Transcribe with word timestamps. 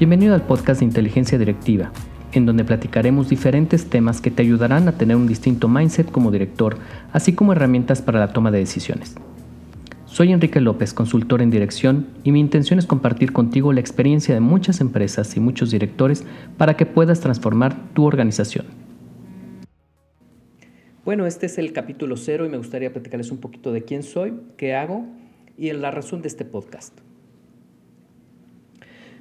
Bienvenido 0.00 0.34
al 0.34 0.46
podcast 0.46 0.80
de 0.80 0.86
Inteligencia 0.86 1.36
Directiva, 1.36 1.92
en 2.32 2.46
donde 2.46 2.64
platicaremos 2.64 3.28
diferentes 3.28 3.84
temas 3.90 4.22
que 4.22 4.30
te 4.30 4.40
ayudarán 4.40 4.88
a 4.88 4.92
tener 4.92 5.14
un 5.14 5.26
distinto 5.26 5.68
mindset 5.68 6.10
como 6.10 6.30
director, 6.30 6.78
así 7.12 7.34
como 7.34 7.52
herramientas 7.52 8.00
para 8.00 8.18
la 8.18 8.32
toma 8.32 8.50
de 8.50 8.60
decisiones. 8.60 9.14
Soy 10.06 10.32
Enrique 10.32 10.58
López, 10.58 10.94
consultor 10.94 11.42
en 11.42 11.50
dirección, 11.50 12.06
y 12.24 12.32
mi 12.32 12.40
intención 12.40 12.78
es 12.78 12.86
compartir 12.86 13.34
contigo 13.34 13.74
la 13.74 13.80
experiencia 13.80 14.32
de 14.32 14.40
muchas 14.40 14.80
empresas 14.80 15.36
y 15.36 15.40
muchos 15.40 15.70
directores 15.70 16.24
para 16.56 16.78
que 16.78 16.86
puedas 16.86 17.20
transformar 17.20 17.92
tu 17.92 18.06
organización. 18.06 18.64
Bueno, 21.04 21.26
este 21.26 21.44
es 21.44 21.58
el 21.58 21.74
capítulo 21.74 22.16
cero 22.16 22.46
y 22.46 22.48
me 22.48 22.56
gustaría 22.56 22.90
platicarles 22.90 23.30
un 23.30 23.38
poquito 23.38 23.70
de 23.70 23.82
quién 23.82 24.02
soy, 24.02 24.32
qué 24.56 24.74
hago 24.74 25.04
y 25.58 25.70
la 25.72 25.90
razón 25.90 26.22
de 26.22 26.28
este 26.28 26.46
podcast. 26.46 27.00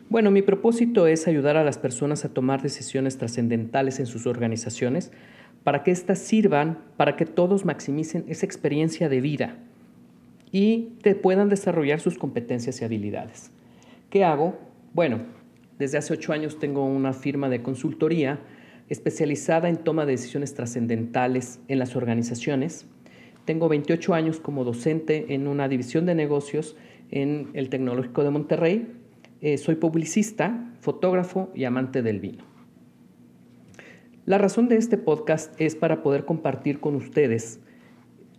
Bueno, 0.09 0.31
mi 0.31 0.41
propósito 0.41 1.05
es 1.05 1.27
ayudar 1.27 1.55
a 1.55 1.63
las 1.63 1.77
personas 1.77 2.25
a 2.25 2.33
tomar 2.33 2.63
decisiones 2.63 3.19
trascendentales 3.19 3.99
en 3.99 4.07
sus 4.07 4.25
organizaciones 4.25 5.11
para 5.63 5.83
que 5.83 5.91
éstas 5.91 6.17
sirvan 6.17 6.79
para 6.97 7.15
que 7.15 7.27
todos 7.27 7.63
maximicen 7.63 8.25
esa 8.27 8.47
experiencia 8.47 9.07
de 9.07 9.21
vida 9.21 9.57
y 10.51 10.93
te 11.03 11.13
puedan 11.13 11.47
desarrollar 11.47 11.99
sus 11.99 12.17
competencias 12.17 12.81
y 12.81 12.85
habilidades. 12.85 13.51
¿Qué 14.09 14.23
hago? 14.23 14.57
Bueno, 14.95 15.19
desde 15.77 15.99
hace 15.99 16.13
ocho 16.13 16.33
años 16.33 16.57
tengo 16.57 16.83
una 16.85 17.13
firma 17.13 17.47
de 17.47 17.61
consultoría 17.61 18.39
especializada 18.89 19.69
en 19.69 19.77
toma 19.77 20.07
de 20.07 20.13
decisiones 20.13 20.55
trascendentales 20.55 21.59
en 21.67 21.77
las 21.77 21.95
organizaciones. 21.95 22.87
Tengo 23.45 23.69
28 23.69 24.15
años 24.15 24.39
como 24.39 24.63
docente 24.63 25.35
en 25.35 25.47
una 25.47 25.67
división 25.67 26.07
de 26.07 26.15
negocios 26.15 26.75
en 27.11 27.51
el 27.53 27.69
Tecnológico 27.69 28.23
de 28.23 28.31
Monterrey 28.31 28.98
eh, 29.41 29.57
soy 29.57 29.75
publicista, 29.75 30.73
fotógrafo 30.81 31.49
y 31.55 31.63
amante 31.63 32.01
del 32.01 32.19
vino. 32.19 32.43
La 34.25 34.37
razón 34.37 34.67
de 34.67 34.77
este 34.77 34.97
podcast 34.97 35.59
es 35.59 35.75
para 35.75 36.03
poder 36.03 36.25
compartir 36.25 36.79
con 36.79 36.95
ustedes 36.95 37.59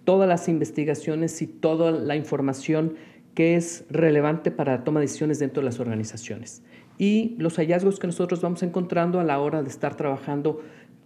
todas 0.04 0.28
las 0.28 0.48
investigaciones 0.48 1.40
y 1.42 1.46
toda 1.46 1.90
la 1.90 2.16
información 2.16 2.94
que 3.34 3.56
es 3.56 3.84
relevante 3.90 4.50
para 4.50 4.76
la 4.76 4.84
toma 4.84 5.00
de 5.00 5.06
decisiones 5.06 5.38
dentro 5.38 5.62
de 5.62 5.66
las 5.66 5.80
organizaciones 5.80 6.62
y 6.98 7.34
los 7.38 7.56
hallazgos 7.56 7.98
que 7.98 8.06
nosotros 8.06 8.42
vamos 8.42 8.62
encontrando 8.62 9.20
a 9.20 9.24
la 9.24 9.40
hora 9.40 9.62
de 9.62 9.68
estar 9.68 9.96
trabajando 9.96 10.60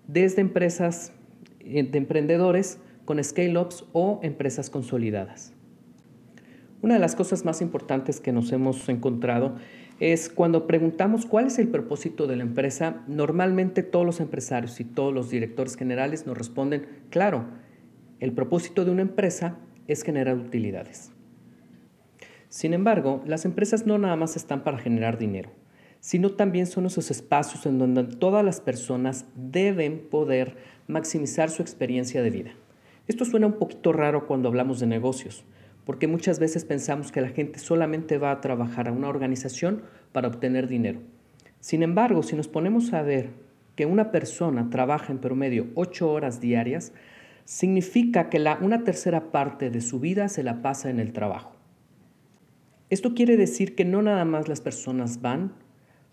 desde 0.09 0.41
empresas 0.41 1.13
eh, 1.61 1.83
de 1.85 1.99
emprendedores 1.99 2.79
con 3.05 3.23
scale-ups 3.23 3.85
o 3.93 4.19
empresas 4.23 4.71
consolidadas. 4.71 5.53
Una 6.83 6.95
de 6.95 7.01
las 7.01 7.15
cosas 7.15 7.45
más 7.45 7.63
importantes 7.63 8.21
que 8.21 8.33
nos 8.33 8.53
hemos 8.53 8.89
encontrado 8.89 9.55
es 10.01 10.29
cuando 10.29 10.67
preguntamos 10.67 11.27
cuál 11.27 11.47
es 11.47 11.59
el 11.59 11.69
propósito 11.69 12.27
de 12.27 12.37
la 12.37 12.43
empresa, 12.43 13.03
normalmente 13.07 13.83
todos 13.83 14.05
los 14.05 14.21
empresarios 14.21 14.81
y 14.81 14.85
todos 14.85 15.15
los 15.15 15.31
directores 15.31 15.77
generales 15.77 16.27
nos 16.27 16.37
responden, 16.37 16.87
claro, 17.11 17.45
el 18.21 18.33
propósito 18.33 18.85
de 18.85 18.91
una 18.91 19.03
empresa 19.03 19.59
es 19.87 20.03
generar 20.03 20.37
utilidades. 20.37 21.13
Sin 22.49 22.73
embargo, 22.73 23.23
las 23.27 23.45
empresas 23.45 23.87
no 23.87 23.99
nada 23.99 24.17
más 24.17 24.37
están 24.37 24.63
para 24.65 24.79
generar 24.79 25.19
dinero, 25.19 25.51
sino 26.01 26.31
también 26.31 26.67
son 26.67 26.87
esos 26.87 27.11
espacios 27.11 27.67
en 27.67 27.79
donde 27.79 28.05
todas 28.05 28.45
las 28.45 28.61
personas 28.61 29.27
deben 29.35 30.07
poder 30.09 30.57
maximizar 30.87 31.51
su 31.51 31.63
experiencia 31.63 32.23
de 32.23 32.31
vida. 32.31 32.51
Esto 33.07 33.25
suena 33.25 33.47
un 33.47 33.55
poquito 33.55 33.93
raro 33.93 34.27
cuando 34.27 34.49
hablamos 34.49 34.81
de 34.81 34.87
negocios, 34.87 35.45
porque 35.85 36.07
muchas 36.07 36.39
veces 36.39 36.65
pensamos 36.65 37.13
que 37.13 37.21
la 37.21 37.29
gente 37.29 37.59
solamente 37.59 38.19
va 38.19 38.31
a 38.31 38.41
trabajar 38.41 38.89
a 38.89 38.93
una 38.93 39.09
organización 39.09 39.83
para 40.13 40.29
obtener 40.29 40.67
dinero. 40.67 41.01
Sin 41.61 41.83
embargo, 41.83 42.23
si 42.23 42.37
nos 42.37 42.49
ponemos 42.49 42.93
a 42.93 43.03
ver 43.03 43.31
que 43.77 43.87
una 43.87 44.11
persona 44.11 44.71
trabaja 44.71 45.13
en 45.13 45.19
promedio 45.19 45.67
ocho 45.75 46.11
horas 46.11 46.41
diarias, 46.41 46.93
significa 47.45 48.31
que 48.31 48.43
una 48.61 48.85
tercera 48.85 49.31
parte 49.31 49.71
de 49.71 49.81
su 49.81 50.01
vida 50.01 50.29
se 50.29 50.43
la 50.43 50.63
pasa 50.63 50.89
en 50.89 51.01
el 51.01 51.13
trabajo. 51.13 51.57
Esto 52.89 53.15
quiere 53.15 53.37
decir 53.37 53.75
que 53.75 53.85
no 53.85 54.03
nada 54.03 54.25
más 54.25 54.49
las 54.49 54.61
personas 54.61 55.21
van 55.21 55.53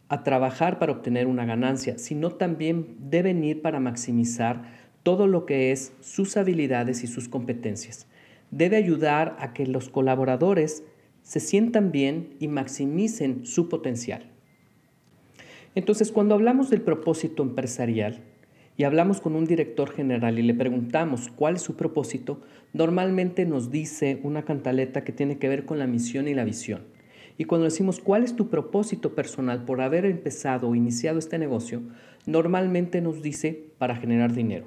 a 0.10 0.24
trabajar 0.24 0.80
para 0.80 0.92
obtener 0.92 1.28
una 1.28 1.46
ganancia, 1.46 1.98
sino 1.98 2.32
también 2.32 2.98
deben 3.00 3.44
ir 3.44 3.62
para 3.62 3.80
maximizar 3.80 4.64
todo 5.04 5.28
lo 5.28 5.46
que 5.46 5.72
es 5.72 5.94
sus 6.02 6.36
habilidades 6.36 7.04
y 7.04 7.08
sus 7.08 7.30
competencias 7.30 8.08
debe 8.52 8.76
ayudar 8.76 9.36
a 9.40 9.54
que 9.54 9.66
los 9.66 9.90
colaboradores 9.90 10.84
se 11.24 11.40
sientan 11.40 11.92
bien 11.92 12.36
y 12.40 12.48
maximicen 12.48 13.46
su 13.46 13.70
potencial. 13.70 14.30
Entonces, 15.74 16.12
cuando 16.12 16.36
hablamos 16.36 16.70
del 16.70 16.82
propósito 16.82 17.44
empresarial 17.44 18.20
y 18.76 18.84
hablamos 18.84 19.22
con 19.22 19.36
un 19.36 19.46
director 19.46 19.92
general 19.92 20.38
y 20.38 20.42
le 20.42 20.54
preguntamos 20.54 21.30
cuál 21.30 21.56
es 21.56 21.62
su 21.62 21.76
propósito, 21.76 22.42
normalmente 22.74 23.46
nos 23.46 23.72
dice 23.72 24.20
una 24.24 24.44
cantaleta 24.44 25.04
que 25.04 25.14
tiene 25.14 25.38
que 25.38 25.48
ver 25.48 25.66
con 25.66 25.80
la 25.80 25.88
misión 25.88 26.28
y 26.28 26.34
la 26.34 26.44
visión. 26.44 26.82
Y 27.38 27.46
cuando 27.46 27.66
decimos 27.66 28.00
cuál 28.00 28.24
es 28.24 28.36
tu 28.36 28.50
propósito 28.50 29.16
personal 29.16 29.64
por 29.64 29.82
haber 29.82 30.06
empezado 30.06 30.68
o 30.68 30.76
iniciado 30.76 31.20
este 31.20 31.40
negocio, 31.40 31.82
normalmente 32.26 33.02
nos 33.02 33.22
dice 33.22 33.72
para 33.78 33.96
generar 33.96 34.34
dinero. 34.34 34.66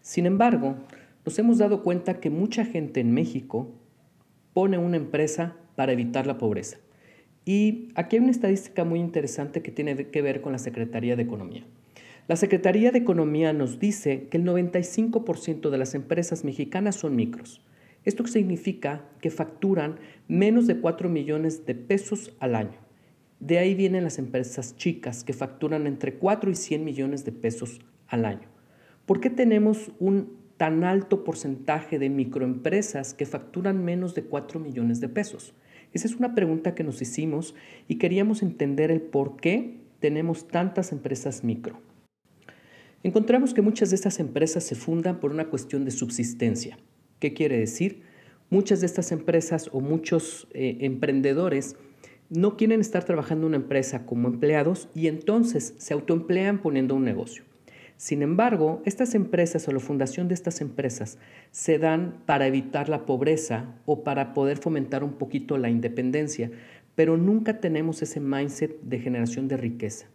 Sin 0.00 0.26
embargo, 0.26 0.76
nos 1.24 1.38
hemos 1.38 1.58
dado 1.58 1.82
cuenta 1.82 2.20
que 2.20 2.30
mucha 2.30 2.64
gente 2.64 3.00
en 3.00 3.12
México 3.12 3.72
pone 4.52 4.78
una 4.78 4.96
empresa 4.96 5.56
para 5.76 5.92
evitar 5.92 6.26
la 6.26 6.38
pobreza. 6.38 6.78
Y 7.44 7.88
aquí 7.94 8.16
hay 8.16 8.22
una 8.22 8.30
estadística 8.30 8.84
muy 8.84 9.00
interesante 9.00 9.62
que 9.62 9.70
tiene 9.70 10.08
que 10.08 10.22
ver 10.22 10.40
con 10.40 10.52
la 10.52 10.58
Secretaría 10.58 11.16
de 11.16 11.22
Economía. 11.22 11.64
La 12.28 12.36
Secretaría 12.36 12.92
de 12.92 12.98
Economía 12.98 13.52
nos 13.52 13.80
dice 13.80 14.28
que 14.30 14.36
el 14.36 14.44
95% 14.44 15.70
de 15.70 15.78
las 15.78 15.94
empresas 15.94 16.44
mexicanas 16.44 16.96
son 16.96 17.16
micros. 17.16 17.60
Esto 18.04 18.26
significa 18.26 19.04
que 19.20 19.30
facturan 19.30 19.96
menos 20.28 20.66
de 20.66 20.78
4 20.78 21.08
millones 21.08 21.66
de 21.66 21.74
pesos 21.74 22.32
al 22.38 22.54
año. 22.54 22.78
De 23.40 23.58
ahí 23.58 23.74
vienen 23.74 24.04
las 24.04 24.18
empresas 24.18 24.76
chicas 24.76 25.24
que 25.24 25.32
facturan 25.32 25.86
entre 25.86 26.14
4 26.14 26.50
y 26.50 26.54
100 26.54 26.84
millones 26.84 27.24
de 27.24 27.32
pesos 27.32 27.80
al 28.06 28.24
año. 28.24 28.48
¿Por 29.06 29.20
qué 29.20 29.30
tenemos 29.30 29.90
un 29.98 30.39
tan 30.60 30.84
alto 30.84 31.24
porcentaje 31.24 31.98
de 31.98 32.10
microempresas 32.10 33.14
que 33.14 33.24
facturan 33.24 33.82
menos 33.82 34.14
de 34.14 34.24
4 34.24 34.60
millones 34.60 35.00
de 35.00 35.08
pesos? 35.08 35.54
Esa 35.94 36.06
es 36.06 36.16
una 36.16 36.34
pregunta 36.34 36.74
que 36.74 36.84
nos 36.84 37.00
hicimos 37.00 37.54
y 37.88 37.94
queríamos 37.96 38.42
entender 38.42 38.90
el 38.90 39.00
por 39.00 39.36
qué 39.36 39.78
tenemos 40.00 40.48
tantas 40.48 40.92
empresas 40.92 41.44
micro. 41.44 41.80
Encontramos 43.02 43.54
que 43.54 43.62
muchas 43.62 43.88
de 43.88 43.96
estas 43.96 44.20
empresas 44.20 44.62
se 44.62 44.74
fundan 44.74 45.18
por 45.18 45.30
una 45.30 45.48
cuestión 45.48 45.86
de 45.86 45.92
subsistencia. 45.92 46.76
¿Qué 47.20 47.32
quiere 47.32 47.58
decir? 47.58 48.02
Muchas 48.50 48.80
de 48.80 48.86
estas 48.86 49.12
empresas 49.12 49.70
o 49.72 49.80
muchos 49.80 50.46
eh, 50.52 50.76
emprendedores 50.80 51.76
no 52.28 52.58
quieren 52.58 52.82
estar 52.82 53.04
trabajando 53.04 53.46
en 53.46 53.54
una 53.54 53.62
empresa 53.64 54.04
como 54.04 54.28
empleados 54.28 54.90
y 54.94 55.06
entonces 55.06 55.72
se 55.78 55.94
autoemplean 55.94 56.60
poniendo 56.60 56.94
un 56.94 57.04
negocio. 57.04 57.44
Sin 58.00 58.22
embargo, 58.22 58.80
estas 58.86 59.14
empresas 59.14 59.68
o 59.68 59.72
la 59.72 59.78
fundación 59.78 60.26
de 60.26 60.32
estas 60.32 60.62
empresas 60.62 61.18
se 61.50 61.78
dan 61.78 62.22
para 62.24 62.46
evitar 62.46 62.88
la 62.88 63.04
pobreza 63.04 63.74
o 63.84 64.04
para 64.04 64.32
poder 64.32 64.56
fomentar 64.56 65.04
un 65.04 65.18
poquito 65.18 65.58
la 65.58 65.68
independencia, 65.68 66.50
pero 66.94 67.18
nunca 67.18 67.60
tenemos 67.60 68.00
ese 68.00 68.18
mindset 68.18 68.80
de 68.80 69.00
generación 69.00 69.48
de 69.48 69.58
riqueza. 69.58 70.06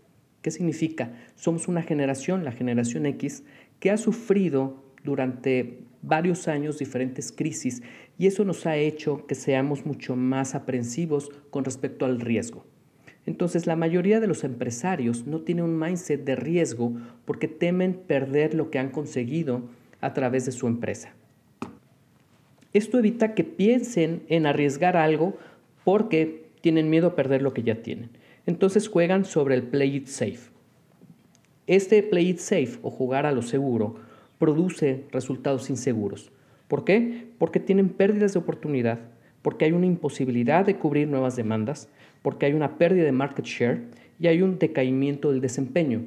¿Qué 0.42 0.50
significa? 0.50 1.14
Somos 1.36 1.68
una 1.68 1.84
generación, 1.84 2.44
la 2.44 2.54
generación 2.54 3.06
X, 3.06 3.44
que 3.80 3.92
ha 3.92 3.98
sufrido 3.98 4.84
durante 5.04 5.84
varios 6.02 6.48
años 6.48 6.80
diferentes 6.80 7.32
crisis 7.32 7.84
y 8.18 8.26
eso 8.26 8.46
nos 8.46 8.66
ha 8.66 8.78
hecho 8.78 9.28
que 9.28 9.36
seamos 9.36 9.86
mucho 9.86 10.16
más 10.16 10.56
aprensivos 10.56 11.30
con 11.52 11.64
respecto 11.64 12.06
al 12.06 12.20
riesgo. 12.20 12.66
Entonces 13.26 13.66
la 13.66 13.76
mayoría 13.76 14.20
de 14.20 14.28
los 14.28 14.44
empresarios 14.44 15.26
no 15.26 15.42
tienen 15.42 15.66
un 15.66 15.80
mindset 15.80 16.24
de 16.24 16.36
riesgo 16.36 16.94
porque 17.26 17.48
temen 17.48 17.94
perder 17.94 18.54
lo 18.54 18.70
que 18.70 18.80
han 18.80 18.90
conseguido 18.90 19.64
a 20.02 20.14
través 20.14 20.46
de 20.46 20.52
su 20.52 20.68
empresa. 20.68 21.14
Esto 22.74 23.00
evita 23.00 23.34
que 23.34 23.44
piensen 23.44 24.24
en 24.28 24.46
arriesgar 24.46 24.98
algo 24.98 25.38
porque 25.84 26.46
tienen 26.62 26.90
miedo 26.90 27.08
a 27.08 27.16
perder 27.16 27.42
lo 27.42 27.54
que 27.54 27.64
ya 27.64 27.82
tienen. 27.82 28.10
Entonces 28.46 28.88
juegan 28.88 29.26
sobre 29.26 29.56
el 29.56 29.64
play 29.64 29.96
it 29.96 30.08
safe. 30.08 30.52
Este 31.68 32.04
play 32.04 32.30
it 32.30 32.38
safe 32.38 32.78
o 32.84 32.92
jugar 32.92 33.26
a 33.26 33.32
lo 33.32 33.42
seguro 33.42 33.96
produce 34.38 35.04
resultados 35.12 35.70
inseguros. 35.70 36.32
¿Por 36.68 36.84
qué? 36.84 37.28
Porque 37.38 37.60
tienen 37.60 37.90
pérdidas 37.90 38.34
de 38.34 38.40
oportunidad, 38.40 39.00
porque 39.42 39.66
hay 39.66 39.72
una 39.72 39.86
imposibilidad 39.86 40.66
de 40.66 40.76
cubrir 40.76 41.08
nuevas 41.08 41.36
demandas, 41.36 41.90
porque 42.26 42.48
hay 42.48 42.54
una 42.54 42.80
pérdida 42.80 43.04
de 43.04 43.12
market 43.12 43.46
share 43.46 43.84
y 44.20 44.26
hay 44.26 44.42
un 44.42 44.58
decaimiento 44.58 45.32
del 45.32 45.42
desempeño. 45.42 46.06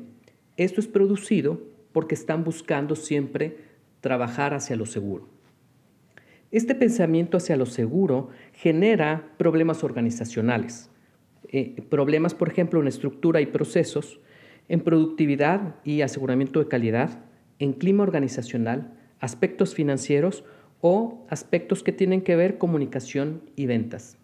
Esto 0.56 0.80
es 0.80 0.88
producido 0.88 1.62
porque 1.92 2.16
están 2.16 2.42
buscando 2.42 2.96
siempre 2.96 3.58
trabajar 4.00 4.52
hacia 4.52 4.74
lo 4.74 4.84
seguro. 4.84 5.28
Este 6.50 6.74
pensamiento 6.74 7.36
hacia 7.36 7.56
lo 7.56 7.66
seguro 7.66 8.30
genera 8.52 9.30
problemas 9.36 9.84
organizacionales. 9.84 10.90
eh, 11.50 11.80
problemas, 11.88 12.34
por 12.34 12.48
ejemplo, 12.48 12.80
en 12.80 12.88
estructura 12.88 13.40
y 13.40 13.46
procesos, 13.46 14.18
en 14.68 14.80
productividad 14.80 15.76
y 15.84 16.00
aseguramiento 16.00 16.58
de 16.58 16.66
calidad, 16.66 17.20
en 17.60 17.74
clima 17.74 18.02
organizacional, 18.02 18.92
aspectos 19.20 19.72
financieros 19.72 20.42
o 20.80 21.24
aspectos 21.30 21.84
que 21.84 21.92
tienen 21.92 22.22
que 22.22 22.34
ver 22.34 22.58
comunicación 22.58 23.42
y 23.54 23.66
ventas. 23.66 24.17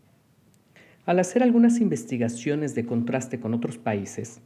Al 1.07 1.19
hacer 1.19 1.43
algunas 1.43 1.83
investigaciones 1.83 2.75
de 2.75 2.87
contraste 2.87 3.39
con 3.39 3.53
otros 3.53 3.77
países, 3.77 4.41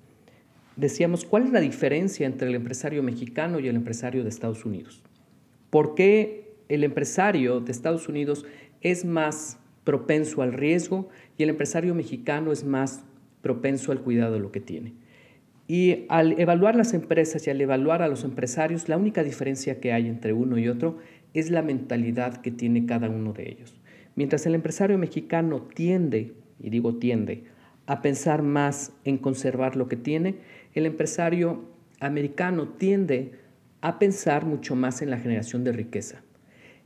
decíamos 0.74 1.24
cuál 1.24 1.44
es 1.44 1.52
la 1.52 1.60
diferencia 1.60 2.26
entre 2.26 2.48
el 2.48 2.56
empresario 2.56 3.00
mexicano 3.04 3.60
y 3.60 3.68
el 3.68 3.76
empresario 3.76 4.24
de 4.24 4.28
Estados 4.28 4.64
Unidos. 4.64 5.04
¿Por 5.70 5.94
qué 5.94 6.54
el 6.68 6.82
empresario 6.82 7.60
de 7.60 7.70
Estados 7.70 8.08
Unidos 8.08 8.44
es 8.80 9.04
más 9.04 9.60
propenso 9.84 10.42
al 10.42 10.52
riesgo 10.52 11.08
y 11.36 11.44
el 11.44 11.50
empresario 11.50 11.94
mexicano 11.94 12.50
es 12.50 12.64
más 12.64 13.04
propenso 13.40 13.92
al 13.92 14.00
cuidado 14.00 14.32
de 14.32 14.40
lo 14.40 14.50
que 14.50 14.60
tiene? 14.60 14.94
Y 15.68 16.06
al 16.08 16.40
evaluar 16.40 16.74
las 16.74 16.92
empresas 16.92 17.46
y 17.46 17.50
al 17.50 17.60
evaluar 17.60 18.02
a 18.02 18.08
los 18.08 18.24
empresarios, 18.24 18.88
la 18.88 18.96
única 18.96 19.22
diferencia 19.22 19.78
que 19.78 19.92
hay 19.92 20.08
entre 20.08 20.32
uno 20.32 20.58
y 20.58 20.66
otro 20.66 20.98
es 21.34 21.50
la 21.50 21.62
mentalidad 21.62 22.38
que 22.38 22.50
tiene 22.50 22.84
cada 22.84 23.08
uno 23.08 23.32
de 23.32 23.48
ellos. 23.48 23.78
Mientras 24.16 24.44
el 24.46 24.56
empresario 24.56 24.98
mexicano 24.98 25.62
tiende, 25.62 26.32
y 26.60 26.70
digo 26.70 26.96
tiende, 26.96 27.44
a 27.86 28.02
pensar 28.02 28.42
más 28.42 28.92
en 29.04 29.18
conservar 29.18 29.76
lo 29.76 29.88
que 29.88 29.96
tiene, 29.96 30.36
el 30.74 30.86
empresario 30.86 31.64
americano 32.00 32.68
tiende 32.68 33.32
a 33.80 33.98
pensar 33.98 34.44
mucho 34.44 34.76
más 34.76 35.02
en 35.02 35.10
la 35.10 35.18
generación 35.18 35.64
de 35.64 35.72
riqueza. 35.72 36.22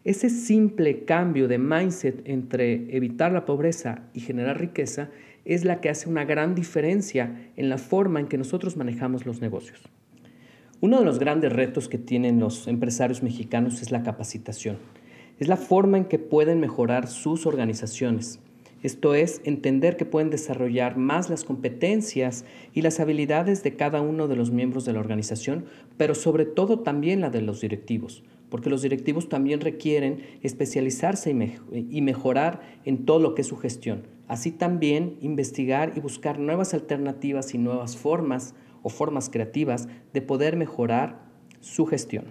Ese 0.04 0.30
simple 0.30 1.04
cambio 1.04 1.46
de 1.48 1.58
mindset 1.58 2.22
entre 2.28 2.96
evitar 2.96 3.32
la 3.32 3.44
pobreza 3.44 4.02
y 4.14 4.20
generar 4.20 4.60
riqueza 4.60 5.10
es 5.44 5.64
la 5.64 5.80
que 5.80 5.90
hace 5.90 6.08
una 6.08 6.24
gran 6.24 6.54
diferencia 6.54 7.50
en 7.56 7.68
la 7.68 7.78
forma 7.78 8.20
en 8.20 8.26
que 8.26 8.38
nosotros 8.38 8.76
manejamos 8.76 9.26
los 9.26 9.40
negocios. 9.40 9.80
Uno 10.80 10.98
de 10.98 11.04
los 11.04 11.20
grandes 11.20 11.52
retos 11.52 11.88
que 11.88 11.98
tienen 11.98 12.40
los 12.40 12.66
empresarios 12.66 13.22
mexicanos 13.22 13.82
es 13.82 13.92
la 13.92 14.02
capacitación. 14.02 14.78
Es 15.38 15.46
la 15.46 15.56
forma 15.56 15.98
en 15.98 16.04
que 16.06 16.18
pueden 16.18 16.58
mejorar 16.58 17.06
sus 17.06 17.46
organizaciones. 17.46 18.40
Esto 18.82 19.14
es, 19.14 19.40
entender 19.44 19.96
que 19.96 20.04
pueden 20.04 20.30
desarrollar 20.30 20.96
más 20.96 21.30
las 21.30 21.44
competencias 21.44 22.44
y 22.74 22.82
las 22.82 22.98
habilidades 22.98 23.62
de 23.62 23.76
cada 23.76 24.00
uno 24.00 24.26
de 24.26 24.36
los 24.36 24.50
miembros 24.50 24.84
de 24.84 24.92
la 24.92 25.00
organización, 25.00 25.66
pero 25.96 26.14
sobre 26.14 26.46
todo 26.46 26.80
también 26.80 27.20
la 27.20 27.30
de 27.30 27.42
los 27.42 27.60
directivos, 27.60 28.24
porque 28.50 28.70
los 28.70 28.82
directivos 28.82 29.28
también 29.28 29.60
requieren 29.60 30.22
especializarse 30.42 31.30
y, 31.72 32.00
mejorar 32.00 32.60
en 32.84 33.04
todo 33.04 33.20
lo 33.20 33.34
que 33.34 33.42
es 33.42 33.48
su 33.48 33.56
gestión, 33.56 34.02
Así 34.32 34.50
también 34.50 35.18
investigar 35.20 35.92
y 35.94 36.00
buscar 36.00 36.38
nuevas 36.38 36.72
alternativas 36.72 37.52
y 37.52 37.58
nuevas 37.58 37.98
formas 37.98 38.54
o 38.82 38.88
formas 38.88 39.28
creativas 39.28 39.88
de 40.14 40.22
poder 40.22 40.56
mejorar 40.56 41.28
su 41.60 41.84
gestión. 41.84 42.24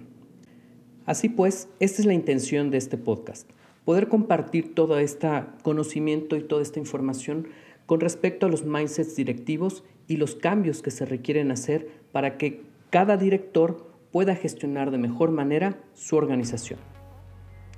Así 1.06 1.28
pues, 1.28 1.68
esta 1.78 2.02
es 2.02 2.06
la 2.06 2.12
intención 2.12 2.70
de 2.70 2.78
este 2.78 2.96
podcast, 2.96 3.48
poder 3.84 4.08
compartir 4.08 4.74
todo 4.74 4.98
este 4.98 5.28
conocimiento 5.62 6.36
y 6.36 6.42
toda 6.42 6.62
esta 6.62 6.78
información 6.78 7.48
con 7.86 8.00
respecto 8.00 8.46
a 8.46 8.48
los 8.48 8.64
mindsets 8.64 9.16
directivos 9.16 9.84
y 10.06 10.16
los 10.16 10.34
cambios 10.34 10.82
que 10.82 10.90
se 10.90 11.04
requieren 11.04 11.50
hacer 11.50 11.88
para 12.12 12.38
que 12.38 12.62
cada 12.90 13.16
director 13.16 13.92
pueda 14.12 14.36
gestionar 14.36 14.90
de 14.90 14.98
mejor 14.98 15.30
manera 15.30 15.80
su 15.94 16.16
organización. 16.16 16.78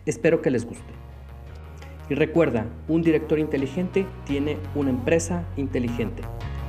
Espero 0.05 0.43
que 0.43 0.51
les 0.51 0.67
guste. 0.67 0.93
Y 2.11 2.15
recuerda, 2.15 2.67
un 2.89 3.03
director 3.03 3.39
inteligente 3.39 4.05
tiene 4.27 4.59
una 4.75 4.91
empresa 4.91 5.49
inteligente. 5.57 6.23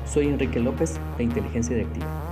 Soy 0.06 0.28
Enrique 0.28 0.60
López 0.60 0.98
de 1.18 1.24
Inteligencia 1.24 1.76
Directiva. 1.76 2.25